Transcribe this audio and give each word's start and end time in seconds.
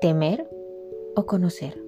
¿Temer 0.00 0.48
o 1.14 1.26
conocer? 1.26 1.78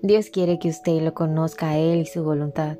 Dios 0.00 0.30
quiere 0.30 0.58
que 0.58 0.70
usted 0.70 1.02
lo 1.02 1.12
conozca 1.12 1.68
a 1.68 1.78
Él 1.78 2.00
y 2.00 2.06
su 2.06 2.24
voluntad. 2.24 2.78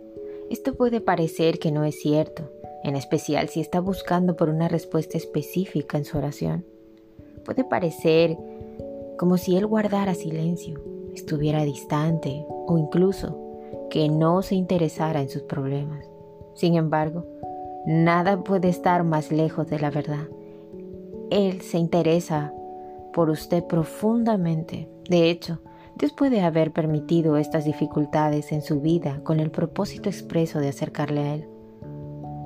Esto 0.49 0.75
puede 0.75 1.03
parecer 1.03 1.59
que 1.59 1.71
no 1.71 1.85
es 1.85 2.01
cierto, 2.01 2.51
en 2.83 2.97
especial 2.97 3.51
si 3.51 3.61
está 3.61 3.81
buscando 3.81 4.35
por 4.35 4.49
una 4.49 4.69
respuesta 4.69 5.19
específica 5.19 5.99
en 5.99 6.07
su 6.07 6.17
oración. 6.17 6.65
Puede 7.45 7.63
parecer 7.63 8.39
como 9.19 9.37
si 9.37 9.59
Él 9.59 9.67
guardara 9.67 10.15
silencio, 10.15 10.83
estuviera 11.15 11.63
distante 11.63 12.47
o 12.49 12.79
incluso 12.79 13.39
que 13.91 14.09
no 14.09 14.41
se 14.41 14.55
interesara 14.55 15.21
en 15.21 15.29
sus 15.29 15.43
problemas. 15.43 16.07
Sin 16.55 16.77
embargo, 16.77 17.27
nada 17.85 18.43
puede 18.43 18.71
estar 18.71 19.05
más 19.05 19.31
lejos 19.31 19.69
de 19.69 19.79
la 19.79 19.91
verdad. 19.91 20.27
Él 21.29 21.61
se 21.61 21.77
interesa 21.77 22.55
por 23.13 23.31
usted 23.31 23.65
profundamente. 23.65 24.89
De 25.09 25.31
hecho, 25.31 25.61
Dios 25.97 26.13
puede 26.13 26.41
haber 26.41 26.73
permitido 26.73 27.37
estas 27.37 27.65
dificultades 27.65 28.53
en 28.53 28.63
su 28.63 28.81
vida 28.81 29.21
con 29.23 29.41
el 29.41 29.51
propósito 29.51 30.09
expreso 30.09 30.59
de 30.59 30.69
acercarle 30.69 31.21
a 31.21 31.35
Él. 31.35 31.49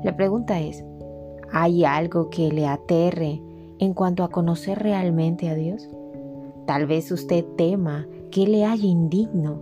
La 0.02 0.16
pregunta 0.16 0.60
es, 0.60 0.84
¿hay 1.52 1.84
algo 1.84 2.28
que 2.28 2.50
le 2.52 2.66
aterre 2.66 3.40
en 3.78 3.94
cuanto 3.94 4.24
a 4.24 4.30
conocer 4.30 4.78
realmente 4.78 5.48
a 5.48 5.54
Dios? 5.54 5.88
Tal 6.66 6.86
vez 6.86 7.10
usted 7.12 7.44
tema 7.56 8.06
que 8.30 8.46
le 8.46 8.64
haya 8.64 8.86
indigno 8.86 9.60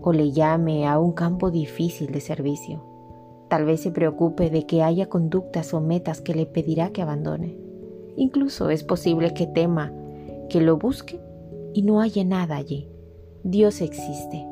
o 0.00 0.12
le 0.12 0.32
llame 0.32 0.86
a 0.86 0.98
un 0.98 1.12
campo 1.12 1.50
difícil 1.50 2.12
de 2.12 2.20
servicio. 2.20 2.84
Tal 3.48 3.64
vez 3.64 3.82
se 3.82 3.90
preocupe 3.90 4.48
de 4.48 4.64
que 4.64 4.82
haya 4.82 5.08
conductas 5.08 5.74
o 5.74 5.80
metas 5.80 6.20
que 6.20 6.34
le 6.34 6.46
pedirá 6.46 6.90
que 6.90 7.02
abandone. 7.02 7.56
Incluso 8.16 8.70
es 8.70 8.84
posible 8.84 9.34
que 9.34 9.46
tema 9.46 9.92
que 10.52 10.60
lo 10.60 10.76
busque 10.76 11.18
y 11.72 11.80
no 11.80 12.02
haya 12.02 12.24
nada 12.24 12.56
allí. 12.56 12.86
Dios 13.42 13.80
existe, 13.80 14.46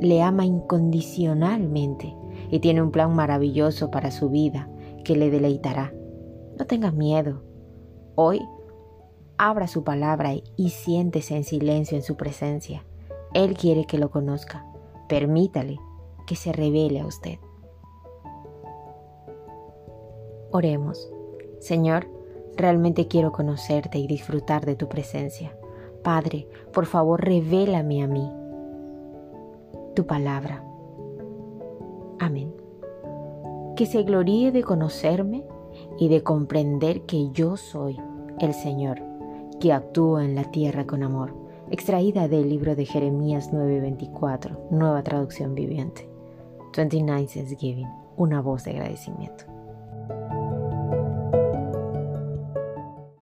le 0.00 0.20
ama 0.20 0.44
incondicionalmente 0.44 2.16
y 2.50 2.58
tiene 2.58 2.82
un 2.82 2.90
plan 2.90 3.14
maravilloso 3.14 3.92
para 3.92 4.10
su 4.10 4.28
vida 4.28 4.68
que 5.04 5.14
le 5.14 5.30
deleitará. 5.30 5.94
No 6.58 6.66
tenga 6.66 6.90
miedo. 6.90 7.44
Hoy 8.16 8.40
abra 9.38 9.68
su 9.68 9.84
palabra 9.84 10.32
y 10.56 10.70
siéntese 10.70 11.36
en 11.36 11.44
silencio 11.44 11.96
en 11.96 12.02
su 12.02 12.16
presencia. 12.16 12.84
Él 13.32 13.54
quiere 13.54 13.84
que 13.84 13.98
lo 13.98 14.10
conozca. 14.10 14.66
Permítale 15.08 15.78
que 16.26 16.34
se 16.34 16.52
revele 16.52 17.00
a 17.00 17.06
usted. 17.06 17.38
Oremos. 20.50 21.08
Señor, 21.60 22.08
realmente 22.56 23.08
quiero 23.08 23.32
conocerte 23.32 23.98
y 23.98 24.06
disfrutar 24.06 24.64
de 24.64 24.76
tu 24.76 24.88
presencia. 24.88 25.56
Padre, 26.02 26.48
por 26.72 26.86
favor, 26.86 27.24
revélame 27.24 28.02
a 28.02 28.06
mí 28.06 28.30
tu 29.94 30.06
palabra. 30.06 30.62
Amén. 32.18 32.54
Que 33.76 33.86
se 33.86 34.02
gloríe 34.02 34.52
de 34.52 34.62
conocerme 34.62 35.44
y 35.98 36.08
de 36.08 36.22
comprender 36.22 37.02
que 37.02 37.30
yo 37.30 37.56
soy 37.56 37.98
el 38.38 38.54
Señor, 38.54 39.00
que 39.60 39.72
actúa 39.72 40.24
en 40.24 40.34
la 40.34 40.44
tierra 40.50 40.86
con 40.86 41.02
amor. 41.02 41.34
Extraída 41.70 42.28
del 42.28 42.48
libro 42.48 42.76
de 42.76 42.84
Jeremías 42.84 43.52
9:24, 43.52 44.68
nueva 44.70 45.02
traducción 45.02 45.54
viviente. 45.54 46.08
29 46.76 47.26
Thanksgiving, 47.26 47.88
una 48.16 48.40
voz 48.40 48.64
de 48.64 48.72
agradecimiento. 48.72 49.55